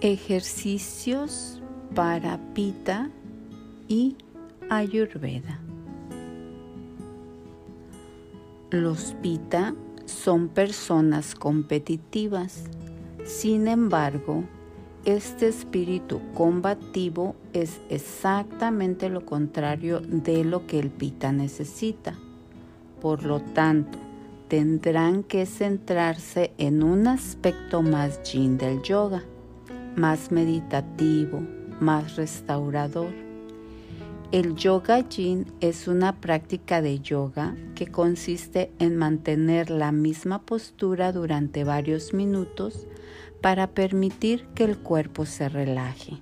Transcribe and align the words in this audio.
Ejercicios 0.00 1.60
para 1.92 2.38
Pita 2.54 3.10
y 3.88 4.14
Ayurveda. 4.70 5.58
Los 8.70 9.16
Pita 9.20 9.74
son 10.04 10.50
personas 10.50 11.34
competitivas. 11.34 12.62
Sin 13.24 13.66
embargo, 13.66 14.44
este 15.04 15.48
espíritu 15.48 16.20
combativo 16.32 17.34
es 17.52 17.80
exactamente 17.90 19.08
lo 19.08 19.26
contrario 19.26 19.98
de 19.98 20.44
lo 20.44 20.64
que 20.68 20.78
el 20.78 20.90
Pita 20.90 21.32
necesita. 21.32 22.14
Por 23.00 23.24
lo 23.24 23.40
tanto, 23.40 23.98
tendrán 24.46 25.24
que 25.24 25.44
centrarse 25.44 26.52
en 26.56 26.84
un 26.84 27.08
aspecto 27.08 27.82
más 27.82 28.22
yin 28.22 28.58
del 28.58 28.80
yoga 28.82 29.24
más 29.98 30.30
meditativo, 30.30 31.42
más 31.80 32.16
restaurador. 32.16 33.12
El 34.30 34.54
yoga 34.56 35.08
yin 35.08 35.46
es 35.60 35.88
una 35.88 36.20
práctica 36.20 36.80
de 36.82 37.00
yoga 37.00 37.56
que 37.74 37.86
consiste 37.86 38.70
en 38.78 38.96
mantener 38.96 39.70
la 39.70 39.90
misma 39.90 40.42
postura 40.42 41.12
durante 41.12 41.64
varios 41.64 42.14
minutos 42.14 42.86
para 43.40 43.68
permitir 43.68 44.46
que 44.54 44.64
el 44.64 44.78
cuerpo 44.78 45.26
se 45.26 45.48
relaje. 45.48 46.18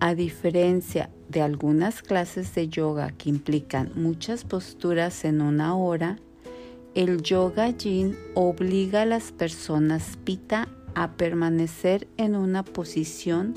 A 0.00 0.14
diferencia 0.14 1.10
de 1.28 1.42
algunas 1.42 2.02
clases 2.02 2.54
de 2.54 2.68
yoga 2.68 3.12
que 3.12 3.30
implican 3.30 3.92
muchas 3.94 4.44
posturas 4.44 5.24
en 5.24 5.40
una 5.40 5.76
hora, 5.76 6.18
el 6.94 7.22
yoga 7.22 7.70
yin 7.70 8.16
obliga 8.34 9.02
a 9.02 9.06
las 9.06 9.32
personas 9.32 10.18
pita 10.24 10.68
a 10.94 11.12
permanecer 11.12 12.08
en 12.16 12.36
una 12.36 12.62
posición 12.62 13.54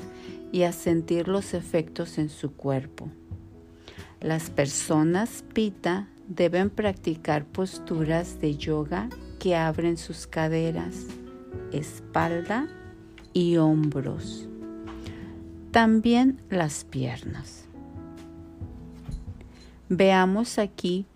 y 0.52 0.62
a 0.62 0.72
sentir 0.72 1.28
los 1.28 1.54
efectos 1.54 2.18
en 2.18 2.28
su 2.28 2.52
cuerpo. 2.52 3.10
Las 4.20 4.50
personas 4.50 5.44
pita 5.52 6.08
deben 6.28 6.70
practicar 6.70 7.44
posturas 7.44 8.40
de 8.40 8.56
yoga 8.56 9.08
que 9.38 9.54
abren 9.54 9.96
sus 9.96 10.26
caderas, 10.26 11.06
espalda 11.72 12.68
y 13.32 13.58
hombros. 13.58 14.48
También 15.70 16.40
las 16.48 16.84
piernas. 16.84 17.66
Veamos 19.88 20.58
aquí 20.58 21.06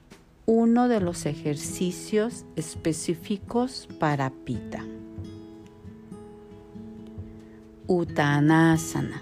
uno 0.47 0.89
de 0.89 1.01
los 1.01 1.27
ejercicios 1.27 2.45
específicos 2.57 3.89
para 3.99 4.31
pita. 4.31 4.85
Uttanasana, 7.93 9.21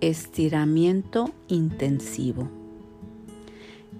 estiramiento 0.00 1.34
intensivo. 1.48 2.48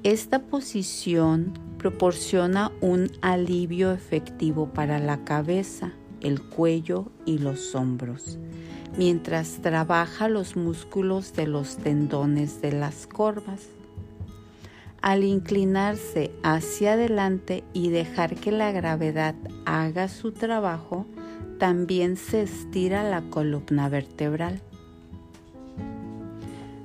Esta 0.05 0.39
posición 0.39 1.53
proporciona 1.77 2.73
un 2.81 3.13
alivio 3.21 3.93
efectivo 3.93 4.71
para 4.73 4.99
la 5.01 5.23
cabeza, 5.25 5.93
el 6.23 6.41
cuello 6.41 7.13
y 7.27 7.41
los 7.41 7.75
hombros, 7.75 8.39
mientras 8.97 9.61
trabaja 9.61 10.31
los 10.31 10.57
músculos 10.57 11.35
de 11.35 11.47
los 11.47 11.77
tendones 11.77 12.63
de 12.63 12.73
las 12.73 13.07
corvas. 13.07 13.69
Al 15.03 15.25
inclinarse 15.25 16.31
hacia 16.43 16.95
adelante 16.95 17.65
y 17.75 17.91
dejar 17.91 18.37
que 18.37 18.51
la 18.51 18.73
gravedad 18.73 19.35
haga 19.67 20.09
su 20.09 20.33
trabajo, 20.33 21.05
también 21.61 22.17
se 22.17 22.43
estira 22.43 23.05
la 23.05 23.21
columna 23.21 23.91
vertebral. 23.91 24.61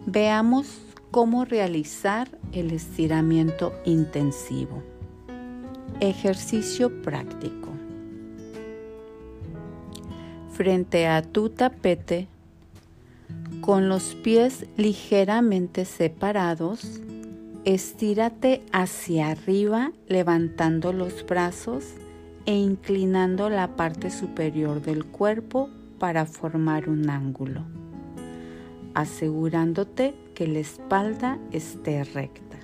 Veamos 0.05 0.67
cómo 1.11 1.45
realizar 1.45 2.27
el 2.51 2.71
estiramiento 2.71 3.73
intensivo. 3.85 4.83
Ejercicio 6.01 7.01
práctico. 7.01 7.69
Frente 10.51 11.07
a 11.07 11.21
tu 11.21 11.49
tapete, 11.49 12.27
con 13.61 13.87
los 13.87 14.13
pies 14.15 14.65
ligeramente 14.75 15.85
separados, 15.85 16.99
estírate 17.63 18.61
hacia 18.73 19.29
arriba 19.29 19.93
levantando 20.07 20.91
los 20.91 21.25
brazos 21.25 21.85
e 22.45 22.55
inclinando 22.55 23.49
la 23.49 23.75
parte 23.75 24.09
superior 24.11 24.81
del 24.81 25.05
cuerpo 25.05 25.69
para 25.99 26.25
formar 26.25 26.89
un 26.89 27.09
ángulo, 27.09 27.61
asegurándote 28.93 30.13
que 30.33 30.47
la 30.47 30.59
espalda 30.59 31.39
esté 31.51 32.03
recta. 32.03 32.57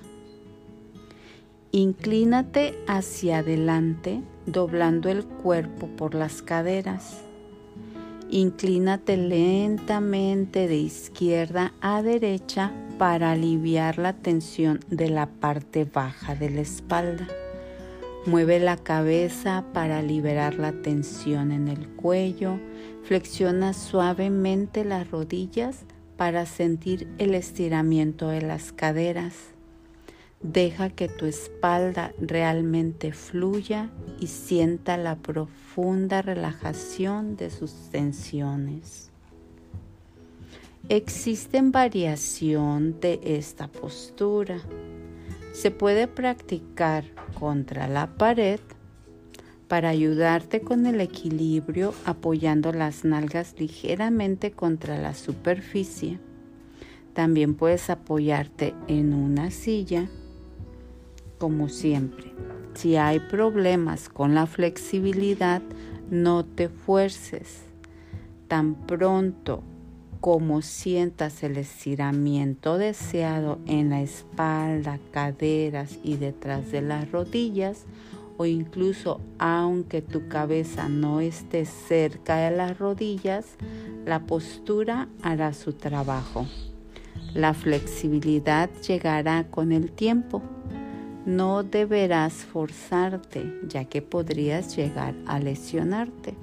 Inclínate 1.72 2.74
hacia 2.86 3.38
adelante 3.38 4.22
doblando 4.46 5.08
el 5.08 5.24
cuerpo 5.24 5.86
por 5.96 6.14
las 6.14 6.42
caderas. 6.42 7.22
Inclínate 8.30 9.16
lentamente 9.16 10.68
de 10.68 10.76
izquierda 10.76 11.72
a 11.80 12.02
derecha 12.02 12.72
para 12.98 13.32
aliviar 13.32 13.98
la 13.98 14.12
tensión 14.12 14.80
de 14.88 15.08
la 15.08 15.26
parte 15.26 15.84
baja 15.84 16.34
de 16.34 16.50
la 16.50 16.60
espalda. 16.60 17.26
Mueve 18.24 18.60
la 18.60 18.76
cabeza 18.76 19.64
para 19.72 20.00
liberar 20.00 20.54
la 20.54 20.70
tensión 20.70 21.50
en 21.50 21.66
el 21.66 21.88
cuello. 21.88 22.60
Flexiona 23.02 23.72
suavemente 23.72 24.84
las 24.84 25.10
rodillas 25.10 25.80
para 26.16 26.46
sentir 26.46 27.08
el 27.18 27.34
estiramiento 27.34 28.28
de 28.28 28.40
las 28.40 28.70
caderas. 28.70 29.34
Deja 30.40 30.88
que 30.88 31.08
tu 31.08 31.26
espalda 31.26 32.12
realmente 32.20 33.12
fluya 33.12 33.90
y 34.20 34.28
sienta 34.28 34.96
la 34.96 35.16
profunda 35.16 36.22
relajación 36.22 37.36
de 37.36 37.50
sus 37.50 37.72
tensiones. 37.90 39.10
Existen 40.88 41.72
variación 41.72 43.00
de 43.00 43.18
esta 43.24 43.66
postura. 43.66 44.60
Se 45.52 45.70
puede 45.70 46.08
practicar 46.08 47.04
contra 47.38 47.86
la 47.86 48.16
pared 48.16 48.58
para 49.68 49.90
ayudarte 49.90 50.60
con 50.60 50.86
el 50.86 51.00
equilibrio 51.00 51.94
apoyando 52.04 52.72
las 52.72 53.04
nalgas 53.04 53.54
ligeramente 53.58 54.50
contra 54.50 54.98
la 54.98 55.14
superficie. 55.14 56.18
También 57.14 57.54
puedes 57.54 57.90
apoyarte 57.90 58.74
en 58.88 59.12
una 59.12 59.50
silla, 59.50 60.08
como 61.38 61.68
siempre. 61.68 62.32
Si 62.74 62.96
hay 62.96 63.20
problemas 63.20 64.08
con 64.08 64.34
la 64.34 64.46
flexibilidad, 64.46 65.62
no 66.10 66.44
te 66.44 66.68
fuerces. 66.68 67.62
Tan 68.48 68.74
pronto 68.86 69.62
como 70.22 70.62
sientas 70.62 71.42
el 71.42 71.56
estiramiento 71.56 72.78
deseado 72.78 73.58
en 73.66 73.90
la 73.90 74.02
espalda, 74.02 75.00
caderas 75.10 75.98
y 76.04 76.14
detrás 76.14 76.70
de 76.70 76.80
las 76.80 77.10
rodillas, 77.10 77.86
o 78.36 78.46
incluso 78.46 79.20
aunque 79.40 80.00
tu 80.00 80.28
cabeza 80.28 80.88
no 80.88 81.20
esté 81.20 81.64
cerca 81.64 82.36
de 82.36 82.56
las 82.56 82.78
rodillas, 82.78 83.56
la 84.06 84.24
postura 84.24 85.08
hará 85.22 85.52
su 85.52 85.72
trabajo. 85.72 86.46
La 87.34 87.52
flexibilidad 87.52 88.70
llegará 88.86 89.48
con 89.50 89.72
el 89.72 89.90
tiempo. 89.90 90.40
No 91.26 91.64
deberás 91.64 92.32
forzarte, 92.32 93.58
ya 93.66 93.86
que 93.86 94.02
podrías 94.02 94.76
llegar 94.76 95.16
a 95.26 95.40
lesionarte. 95.40 96.36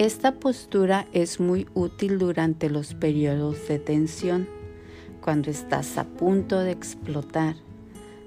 Esta 0.00 0.32
postura 0.32 1.06
es 1.12 1.40
muy 1.40 1.66
útil 1.74 2.18
durante 2.18 2.70
los 2.70 2.94
periodos 2.94 3.68
de 3.68 3.78
tensión, 3.78 4.48
cuando 5.20 5.50
estás 5.50 5.98
a 5.98 6.04
punto 6.04 6.58
de 6.60 6.70
explotar. 6.70 7.56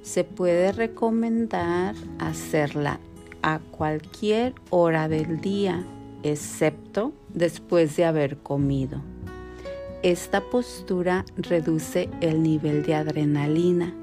Se 0.03 0.23
puede 0.23 0.71
recomendar 0.71 1.95
hacerla 2.19 2.99
a 3.41 3.57
cualquier 3.57 4.53
hora 4.69 5.07
del 5.07 5.41
día, 5.41 5.83
excepto 6.21 7.11
después 7.33 7.95
de 7.95 8.05
haber 8.05 8.37
comido. 8.37 9.01
Esta 10.03 10.41
postura 10.41 11.25
reduce 11.37 12.07
el 12.21 12.43
nivel 12.43 12.83
de 12.83 12.93
adrenalina, 12.93 13.95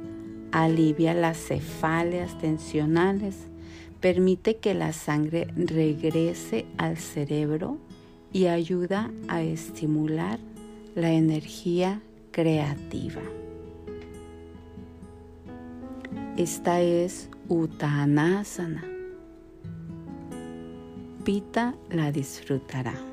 alivia 0.50 1.14
las 1.14 1.38
cefaleas 1.38 2.36
tensionales 2.40 3.49
permite 4.00 4.56
que 4.56 4.74
la 4.74 4.92
sangre 4.92 5.48
regrese 5.56 6.66
al 6.78 6.96
cerebro 6.96 7.78
y 8.32 8.46
ayuda 8.46 9.10
a 9.28 9.42
estimular 9.42 10.38
la 10.94 11.12
energía 11.12 12.00
creativa. 12.30 13.22
Esta 16.36 16.80
es 16.80 17.28
Uttanasana. 17.48 18.84
Pita 21.24 21.74
la 21.90 22.10
disfrutará. 22.12 23.09